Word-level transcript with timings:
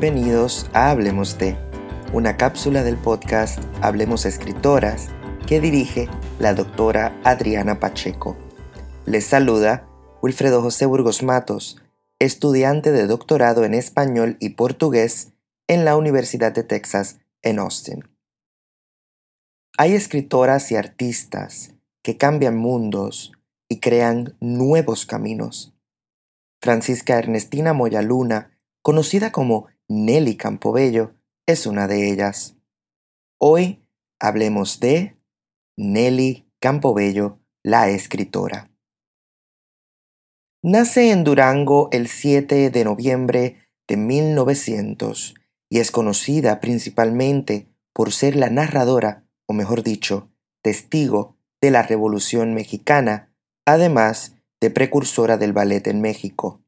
bienvenidos 0.00 0.70
a 0.74 0.90
Hablemos 0.90 1.38
de, 1.38 1.56
una 2.12 2.36
cápsula 2.36 2.84
del 2.84 2.96
podcast 2.96 3.60
Hablemos 3.82 4.26
Escritoras 4.26 5.08
que 5.48 5.60
dirige 5.60 6.08
la 6.38 6.54
doctora 6.54 7.20
Adriana 7.24 7.80
Pacheco. 7.80 8.36
Les 9.06 9.26
saluda 9.26 9.88
Wilfredo 10.22 10.62
José 10.62 10.86
Burgos 10.86 11.24
Matos, 11.24 11.82
estudiante 12.20 12.92
de 12.92 13.08
doctorado 13.08 13.64
en 13.64 13.74
español 13.74 14.36
y 14.38 14.50
portugués 14.50 15.32
en 15.66 15.84
la 15.84 15.96
Universidad 15.96 16.52
de 16.52 16.62
Texas 16.62 17.18
en 17.42 17.58
Austin. 17.58 18.08
Hay 19.78 19.94
escritoras 19.94 20.70
y 20.70 20.76
artistas 20.76 21.74
que 22.04 22.16
cambian 22.16 22.56
mundos 22.56 23.32
y 23.68 23.80
crean 23.80 24.36
nuevos 24.38 25.06
caminos. 25.06 25.74
Francisca 26.62 27.18
Ernestina 27.18 27.72
Moyaluna 27.72 28.52
conocida 28.82 29.32
como 29.32 29.66
Nelly 29.90 30.36
Campobello, 30.36 31.14
es 31.46 31.66
una 31.66 31.88
de 31.88 32.10
ellas. 32.10 32.56
Hoy 33.40 33.82
hablemos 34.20 34.80
de 34.80 35.16
Nelly 35.78 36.46
Campobello, 36.60 37.38
la 37.62 37.88
escritora. 37.88 38.70
Nace 40.62 41.10
en 41.10 41.24
Durango 41.24 41.88
el 41.90 42.08
7 42.08 42.68
de 42.68 42.84
noviembre 42.84 43.70
de 43.88 43.96
1900 43.96 45.34
y 45.70 45.78
es 45.78 45.90
conocida 45.90 46.60
principalmente 46.60 47.72
por 47.94 48.12
ser 48.12 48.36
la 48.36 48.50
narradora, 48.50 49.26
o 49.46 49.54
mejor 49.54 49.82
dicho, 49.82 50.30
testigo 50.62 51.38
de 51.62 51.70
la 51.70 51.82
Revolución 51.82 52.52
Mexicana, 52.52 53.32
además 53.64 54.34
de 54.60 54.68
precursora 54.68 55.38
del 55.38 55.54
ballet 55.54 55.86
en 55.86 56.02
México. 56.02 56.62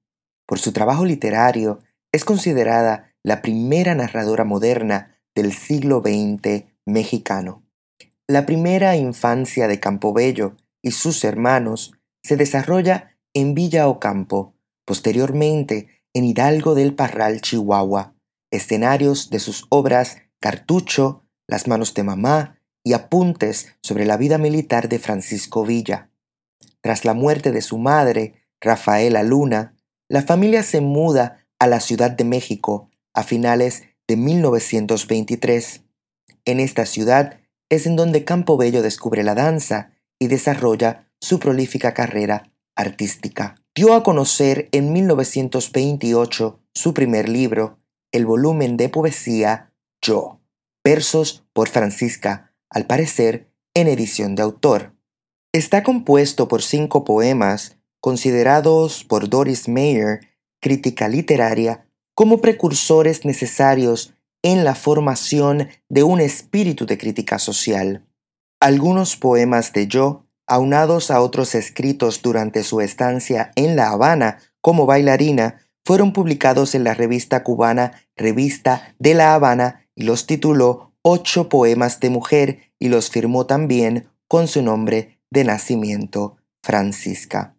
Por 0.46 0.58
su 0.58 0.72
trabajo 0.72 1.04
literario 1.04 1.80
es 2.12 2.24
considerada 2.24 3.09
la 3.22 3.42
primera 3.42 3.94
narradora 3.94 4.44
moderna 4.44 5.18
del 5.34 5.52
siglo 5.52 6.00
XX 6.00 6.64
mexicano. 6.86 7.62
La 8.26 8.46
primera 8.46 8.96
infancia 8.96 9.68
de 9.68 9.80
Campobello 9.80 10.56
y 10.82 10.92
sus 10.92 11.24
hermanos 11.24 11.92
se 12.22 12.36
desarrolla 12.36 13.16
en 13.34 13.54
Villa 13.54 13.88
Ocampo, 13.88 14.54
posteriormente 14.86 15.88
en 16.14 16.24
Hidalgo 16.24 16.74
del 16.74 16.94
Parral, 16.94 17.41
Chihuahua, 17.41 18.14
escenarios 18.50 19.30
de 19.30 19.38
sus 19.38 19.66
obras 19.68 20.18
Cartucho, 20.41 21.24
Las 21.46 21.66
manos 21.66 21.94
de 21.94 22.04
mamá 22.04 22.60
y 22.84 22.92
apuntes 22.92 23.74
sobre 23.82 24.06
la 24.06 24.16
vida 24.16 24.38
militar 24.38 24.88
de 24.88 24.98
Francisco 24.98 25.64
Villa. 25.64 26.10
Tras 26.80 27.04
la 27.04 27.12
muerte 27.12 27.52
de 27.52 27.60
su 27.60 27.76
madre, 27.76 28.46
Rafaela 28.60 29.22
Luna, 29.22 29.74
la 30.08 30.22
familia 30.22 30.62
se 30.62 30.80
muda 30.80 31.44
a 31.58 31.66
la 31.66 31.80
Ciudad 31.80 32.12
de 32.12 32.24
México 32.24 32.89
a 33.14 33.22
finales 33.22 33.84
de 34.08 34.16
1923. 34.16 35.83
En 36.44 36.61
esta 36.61 36.86
ciudad 36.86 37.41
es 37.69 37.86
en 37.86 37.97
donde 37.97 38.25
Campo 38.25 38.56
Bello 38.56 38.83
descubre 38.83 39.22
la 39.22 39.34
danza 39.34 39.92
y 40.19 40.27
desarrolla 40.27 41.08
su 41.20 41.38
prolífica 41.38 41.94
carrera 41.94 42.53
artística. 42.77 43.56
Dio 43.75 43.94
a 43.94 44.03
conocer 44.03 44.69
en 44.72 44.92
1928 44.92 46.61
su 46.75 46.94
primer 46.94 47.28
libro, 47.28 47.78
el 48.12 48.27
volumen 48.27 48.77
de 48.77 48.88
poesía 48.88 49.72
Yo, 50.03 50.41
versos 50.84 51.44
por 51.53 51.69
Francisca, 51.69 52.55
al 52.69 52.86
parecer 52.86 53.53
en 53.75 53.86
edición 53.86 54.34
de 54.34 54.42
autor. 54.42 54.94
Está 55.53 55.83
compuesto 55.83 56.48
por 56.48 56.62
cinco 56.62 57.05
poemas 57.05 57.77
considerados 58.00 59.04
por 59.04 59.28
Doris 59.28 59.69
Mayer 59.69 60.20
crítica 60.60 61.09
literaria 61.09 61.89
como 62.20 62.42
precursores 62.42 63.25
necesarios 63.25 64.12
en 64.42 64.62
la 64.62 64.75
formación 64.75 65.70
de 65.88 66.03
un 66.03 66.20
espíritu 66.20 66.84
de 66.84 66.98
crítica 66.98 67.38
social. 67.38 68.06
Algunos 68.60 69.16
poemas 69.16 69.72
de 69.72 69.86
Yo, 69.86 70.26
aunados 70.47 71.10
a 71.10 71.22
otros 71.22 71.54
escritos 71.54 72.20
durante 72.20 72.62
su 72.62 72.82
estancia 72.82 73.53
en 73.56 73.75
La 73.75 73.88
Habana 73.88 74.36
como 74.60 74.84
bailarina, 74.84 75.62
fueron 75.82 76.12
publicados 76.12 76.75
en 76.75 76.84
la 76.84 76.92
revista 76.92 77.42
cubana 77.42 77.92
Revista 78.16 78.94
de 78.98 79.14
La 79.14 79.32
Habana 79.32 79.88
y 79.94 80.02
los 80.02 80.26
tituló 80.26 80.92
Ocho 81.00 81.48
Poemas 81.48 82.00
de 82.00 82.10
Mujer 82.10 82.75
y 82.78 82.91
los 82.91 83.08
firmó 83.08 83.47
también 83.47 84.10
con 84.28 84.47
su 84.47 84.60
nombre 84.60 85.22
de 85.31 85.44
nacimiento, 85.44 86.37
Francisca. 86.62 87.56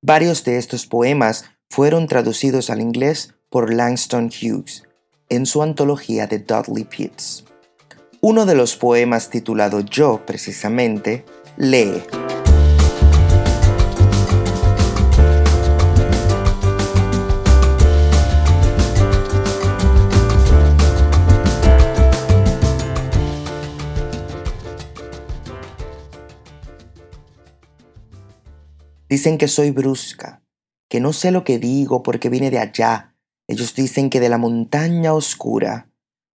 Varios 0.00 0.44
de 0.44 0.56
estos 0.56 0.86
poemas 0.86 1.44
fueron 1.68 2.06
traducidos 2.06 2.70
al 2.70 2.80
inglés 2.80 3.34
por 3.50 3.72
Langston 3.72 4.26
Hughes 4.26 4.84
en 5.28 5.46
su 5.46 5.62
antología 5.62 6.26
de 6.26 6.38
Dudley 6.38 6.84
Pitts. 6.84 7.44
Uno 8.20 8.46
de 8.46 8.54
los 8.54 8.76
poemas 8.76 9.30
titulado 9.30 9.80
Yo, 9.80 10.24
precisamente, 10.26 11.24
lee. 11.56 12.02
Dicen 29.08 29.38
que 29.38 29.48
soy 29.48 29.70
brusca, 29.70 30.42
que 30.88 31.00
no 31.00 31.12
sé 31.12 31.30
lo 31.30 31.44
que 31.44 31.58
digo 31.58 32.02
porque 32.02 32.28
vine 32.28 32.50
de 32.50 32.58
allá. 32.58 33.14
Ellos 33.46 33.74
dicen 33.74 34.10
que 34.10 34.20
de 34.20 34.28
la 34.28 34.38
montaña 34.38 35.12
oscura. 35.14 35.90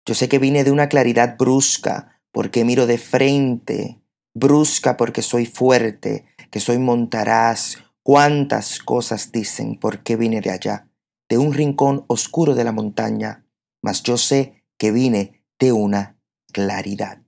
Yo 0.05 0.15
sé 0.15 0.29
que 0.29 0.39
vine 0.39 0.63
de 0.63 0.71
una 0.71 0.89
claridad 0.89 1.37
brusca 1.37 2.21
porque 2.31 2.65
miro 2.65 2.87
de 2.87 2.97
frente, 2.97 4.01
brusca 4.33 4.97
porque 4.97 5.21
soy 5.21 5.45
fuerte, 5.45 6.25
que 6.51 6.59
soy 6.59 6.77
montaraz. 6.77 7.77
Cuántas 8.03 8.79
cosas 8.79 9.31
dicen 9.31 9.79
porque 9.79 10.17
vine 10.17 10.41
de 10.41 10.49
allá, 10.49 10.89
de 11.29 11.37
un 11.37 11.53
rincón 11.53 12.03
oscuro 12.07 12.53
de 12.53 12.65
la 12.65 12.73
montaña, 12.73 13.45
mas 13.81 14.03
yo 14.03 14.17
sé 14.17 14.65
que 14.77 14.91
vine 14.91 15.43
de 15.57 15.71
una 15.71 16.17
claridad. 16.51 17.21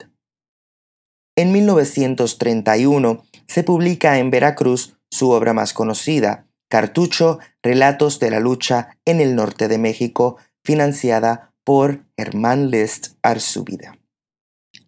En 1.38 1.52
1931 1.52 3.24
se 3.47 3.64
publica 3.64 4.19
en 4.19 4.31
Veracruz 4.31 4.97
su 5.09 5.31
obra 5.31 5.53
más 5.53 5.74
conocida, 5.74 6.47
Cartucho, 6.70 7.40
Relatos 7.62 8.20
de 8.20 8.31
la 8.31 8.40
Lucha 8.40 8.98
en 9.06 9.22
el 9.22 9.36
Norte 9.36 9.68
de 9.68 9.78
México, 9.78 10.38
financiada 10.64 11.53
por 11.64 12.06
Hermann 12.18 12.70
List 12.72 13.16
Arzúbida. 13.22 13.98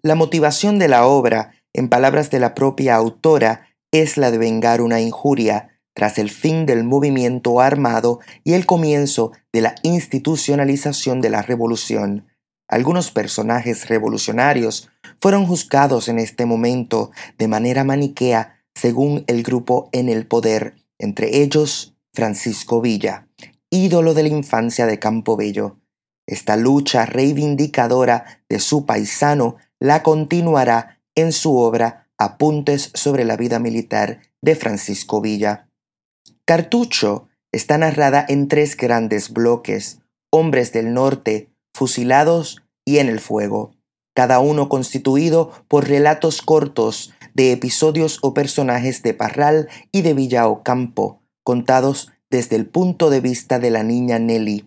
La 0.02 0.16
motivación 0.16 0.80
de 0.80 0.88
la 0.88 1.06
obra, 1.06 1.54
en 1.74 1.90
palabras 1.90 2.30
de 2.30 2.40
la 2.40 2.56
propia 2.56 2.96
autora, 2.96 3.68
es 3.92 4.18
la 4.18 4.32
de 4.32 4.38
vengar 4.38 4.82
una 4.82 5.00
injuria 5.00 5.80
tras 5.94 6.20
el 6.20 6.30
fin 6.30 6.66
del 6.66 6.84
movimiento 6.84 7.60
armado 7.60 8.20
y 8.44 8.54
el 8.54 8.66
comienzo 8.66 9.32
de 9.52 9.62
la 9.62 9.76
institucionalización 9.82 11.22
de 11.22 11.32
la 11.32 11.42
revolución. 11.42 12.28
Algunos 12.68 13.12
personajes 13.12 13.88
revolucionarios 13.88 14.90
fueron 15.22 15.48
juzgados 15.48 16.08
en 16.10 16.20
este 16.20 16.46
momento 16.46 17.12
de 17.38 17.48
manera 17.48 17.84
maniquea 17.84 18.62
según 18.76 19.24
el 19.28 19.42
grupo 19.42 19.90
en 19.92 20.10
el 20.10 20.28
poder 20.28 20.76
entre 21.00 21.42
ellos 21.42 21.96
Francisco 22.14 22.82
Villa, 22.82 23.28
ídolo 23.70 24.14
de 24.14 24.24
la 24.24 24.30
infancia 24.30 24.86
de 24.86 25.00
Campo 25.00 25.36
Bello. 25.38 25.78
Esta 26.28 26.58
lucha 26.58 27.06
reivindicadora 27.06 28.44
de 28.50 28.60
su 28.60 28.86
paisano 28.86 29.58
la 29.80 30.04
continuará 30.04 31.02
en 31.16 31.32
su 31.32 31.58
obra 31.58 32.10
Apuntes 32.18 32.92
sobre 32.96 33.26
la 33.26 33.38
vida 33.38 33.60
militar 33.60 34.22
de 34.42 34.56
Francisco 34.56 35.22
Villa. 35.22 35.70
Cartucho 36.46 37.28
está 37.52 37.78
narrada 37.78 38.26
en 38.28 38.48
tres 38.48 38.76
grandes 38.76 39.32
bloques, 39.32 40.00
hombres 40.32 40.74
del 40.74 40.94
norte, 40.94 41.52
fusilados 41.76 42.64
y 42.86 42.98
en 42.98 43.10
el 43.10 43.20
fuego, 43.20 43.76
cada 44.16 44.40
uno 44.40 44.68
constituido 44.68 45.52
por 45.68 45.88
relatos 45.88 46.42
cortos 46.42 47.14
de 47.38 47.52
episodios 47.52 48.18
o 48.24 48.34
personajes 48.34 49.04
de 49.04 49.14
Parral 49.14 49.70
y 49.92 50.02
de 50.02 50.16
Villa 50.16 50.48
Ocampo, 50.48 51.22
contados 51.44 52.12
desde 52.32 52.56
el 52.56 52.66
punto 52.66 53.12
de 53.12 53.22
vista 53.22 53.60
de 53.60 53.70
la 53.70 53.84
niña 53.84 54.18
Nelly. 54.18 54.66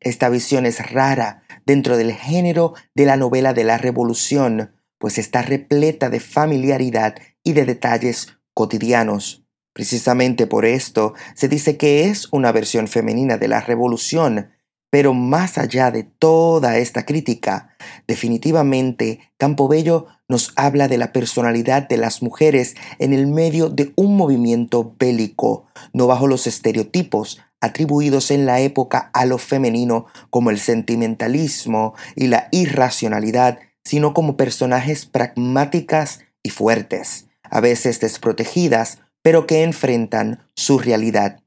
Esta 0.00 0.28
visión 0.28 0.66
es 0.66 0.92
rara 0.92 1.42
dentro 1.64 1.96
del 1.96 2.12
género 2.12 2.74
de 2.94 3.06
la 3.06 3.16
novela 3.16 3.54
de 3.54 3.64
la 3.64 3.78
Revolución, 3.78 4.74
pues 4.98 5.16
está 5.16 5.40
repleta 5.40 6.10
de 6.10 6.20
familiaridad 6.20 7.14
y 7.42 7.54
de 7.54 7.64
detalles 7.64 8.36
cotidianos. 8.52 9.46
Precisamente 9.72 10.46
por 10.46 10.66
esto 10.66 11.14
se 11.34 11.48
dice 11.48 11.78
que 11.78 12.04
es 12.04 12.28
una 12.32 12.52
versión 12.52 12.86
femenina 12.86 13.38
de 13.38 13.48
la 13.48 13.62
Revolución, 13.62 14.50
pero 14.90 15.14
más 15.14 15.56
allá 15.56 15.90
de 15.90 16.02
toda 16.02 16.76
esta 16.78 17.06
crítica, 17.06 17.76
definitivamente 18.06 19.20
Campobello 19.38 20.06
nos 20.28 20.52
habla 20.56 20.88
de 20.88 20.98
la 20.98 21.12
personalidad 21.12 21.88
de 21.88 21.96
las 21.96 22.22
mujeres 22.22 22.76
en 22.98 23.12
el 23.12 23.26
medio 23.26 23.68
de 23.68 23.92
un 23.96 24.16
movimiento 24.16 24.94
bélico, 24.98 25.66
no 25.92 26.06
bajo 26.06 26.26
los 26.26 26.46
estereotipos 26.46 27.40
atribuidos 27.60 28.30
en 28.30 28.46
la 28.46 28.60
época 28.60 29.10
a 29.12 29.26
lo 29.26 29.38
femenino 29.38 30.06
como 30.30 30.50
el 30.50 30.58
sentimentalismo 30.58 31.94
y 32.16 32.26
la 32.26 32.48
irracionalidad, 32.52 33.58
sino 33.84 34.14
como 34.14 34.36
personajes 34.36 35.06
pragmáticas 35.06 36.20
y 36.42 36.50
fuertes, 36.50 37.26
a 37.42 37.60
veces 37.60 38.00
desprotegidas, 38.00 38.98
pero 39.22 39.46
que 39.46 39.62
enfrentan 39.62 40.48
su 40.54 40.78
realidad. 40.78 41.40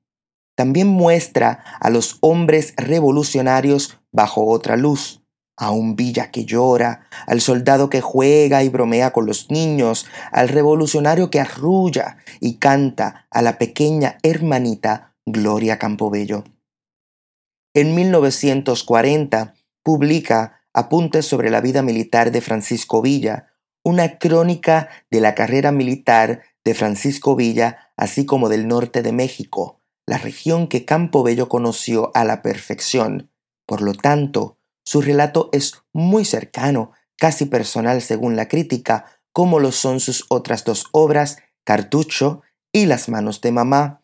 También 0.55 0.87
muestra 0.87 1.63
a 1.79 1.89
los 1.89 2.17
hombres 2.21 2.73
revolucionarios 2.77 3.99
bajo 4.11 4.45
otra 4.45 4.77
luz, 4.77 5.23
a 5.57 5.71
un 5.71 5.95
villa 5.95 6.31
que 6.31 6.45
llora, 6.45 7.07
al 7.27 7.41
soldado 7.41 7.89
que 7.89 8.01
juega 8.01 8.63
y 8.63 8.69
bromea 8.69 9.11
con 9.11 9.25
los 9.25 9.49
niños, 9.49 10.05
al 10.31 10.49
revolucionario 10.49 11.29
que 11.29 11.39
arrulla 11.39 12.17
y 12.39 12.55
canta 12.55 13.27
a 13.29 13.41
la 13.41 13.57
pequeña 13.57 14.17
hermanita 14.23 15.15
Gloria 15.25 15.79
Campobello. 15.79 16.43
En 17.73 17.95
1940 17.95 19.55
publica 19.83 20.61
Apuntes 20.75 21.27
sobre 21.27 21.51
la 21.51 21.61
vida 21.61 21.83
militar 21.83 22.31
de 22.31 22.41
Francisco 22.41 23.01
Villa, 23.01 23.53
una 23.83 24.17
crónica 24.17 24.89
de 25.11 25.21
la 25.21 25.35
carrera 25.35 25.71
militar 25.71 26.41
de 26.63 26.73
Francisco 26.73 27.35
Villa, 27.35 27.91
así 27.95 28.25
como 28.25 28.49
del 28.49 28.67
norte 28.67 29.03
de 29.03 29.11
México, 29.11 29.82
la 30.05 30.17
región 30.17 30.67
que 30.67 30.85
Campobello 30.85 31.47
conoció 31.49 32.11
a 32.13 32.25
la 32.25 32.41
perfección. 32.41 33.31
Por 33.65 33.81
lo 33.81 33.93
tanto, 33.93 34.57
su 34.85 35.01
relato 35.01 35.49
es 35.53 35.81
muy 35.93 36.25
cercano, 36.25 36.91
casi 37.17 37.45
personal 37.45 38.01
según 38.01 38.35
la 38.35 38.47
crítica, 38.47 39.05
como 39.31 39.59
lo 39.59 39.71
son 39.71 39.99
sus 39.99 40.25
otras 40.29 40.63
dos 40.65 40.85
obras, 40.91 41.37
Cartucho 41.63 42.41
y 42.73 42.85
Las 42.85 43.07
manos 43.07 43.39
de 43.41 43.51
mamá, 43.51 44.03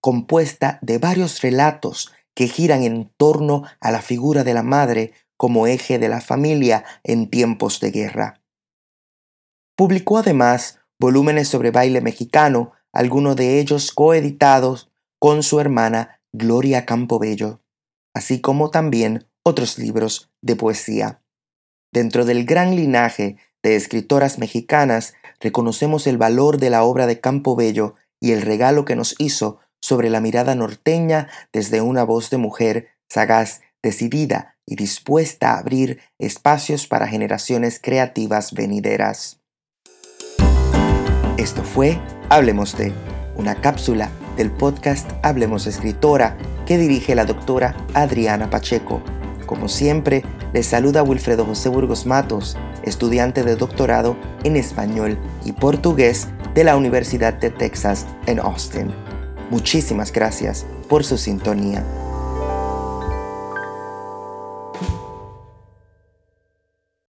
compuesta 0.00 0.78
de 0.82 0.98
varios 0.98 1.42
relatos 1.42 2.12
que 2.34 2.48
giran 2.48 2.82
en 2.82 3.10
torno 3.16 3.64
a 3.80 3.90
la 3.90 4.00
figura 4.00 4.44
de 4.44 4.54
la 4.54 4.62
madre 4.62 5.12
como 5.36 5.66
eje 5.66 5.98
de 5.98 6.08
la 6.08 6.20
familia 6.20 6.84
en 7.04 7.28
tiempos 7.28 7.80
de 7.80 7.90
guerra. 7.90 8.40
Publicó 9.76 10.18
además 10.18 10.80
volúmenes 10.98 11.48
sobre 11.48 11.70
baile 11.70 12.00
mexicano, 12.00 12.72
algunos 12.92 13.36
de 13.36 13.60
ellos 13.60 13.92
coeditados 13.92 14.90
con 15.18 15.42
su 15.42 15.60
hermana 15.60 16.20
Gloria 16.32 16.84
Campobello, 16.86 17.60
así 18.14 18.40
como 18.40 18.70
también 18.70 19.26
otros 19.42 19.78
libros 19.78 20.30
de 20.42 20.56
poesía. 20.56 21.22
Dentro 21.92 22.24
del 22.24 22.44
gran 22.44 22.76
linaje 22.76 23.36
de 23.62 23.76
escritoras 23.76 24.38
mexicanas, 24.38 25.14
reconocemos 25.40 26.06
el 26.06 26.18
valor 26.18 26.58
de 26.58 26.70
la 26.70 26.82
obra 26.82 27.06
de 27.06 27.20
Campobello 27.20 27.94
y 28.20 28.32
el 28.32 28.42
regalo 28.42 28.84
que 28.84 28.96
nos 28.96 29.14
hizo 29.18 29.60
sobre 29.80 30.10
la 30.10 30.20
mirada 30.20 30.54
norteña 30.54 31.28
desde 31.52 31.80
una 31.80 32.04
voz 32.04 32.30
de 32.30 32.38
mujer 32.38 32.88
sagaz, 33.08 33.60
decidida 33.82 34.56
y 34.66 34.76
dispuesta 34.76 35.52
a 35.52 35.58
abrir 35.58 36.00
espacios 36.18 36.86
para 36.86 37.06
generaciones 37.06 37.78
creativas 37.80 38.52
venideras. 38.52 39.40
Esto 41.38 41.62
fue 41.62 42.00
Hablemos 42.28 42.76
de, 42.76 42.92
una 43.36 43.60
cápsula 43.60 44.10
del 44.36 44.50
podcast 44.50 45.10
Hablemos 45.22 45.66
Escritora 45.66 46.36
que 46.66 46.78
dirige 46.78 47.14
la 47.14 47.24
doctora 47.24 47.76
Adriana 47.94 48.50
Pacheco 48.50 49.02
como 49.46 49.68
siempre, 49.68 50.24
les 50.52 50.66
saluda 50.66 51.04
Wilfredo 51.04 51.44
José 51.44 51.68
Burgos 51.68 52.04
Matos, 52.04 52.56
estudiante 52.82 53.44
de 53.44 53.54
doctorado 53.54 54.16
en 54.42 54.56
español 54.56 55.18
y 55.44 55.52
portugués 55.52 56.28
de 56.54 56.64
la 56.64 56.76
Universidad 56.76 57.34
de 57.34 57.50
Texas 57.50 58.06
en 58.26 58.40
Austin. 58.40 58.90
Muchísimas 59.50 60.12
gracias 60.12 60.66
por 60.88 61.04
su 61.04 61.16
sintonía. 61.16 61.84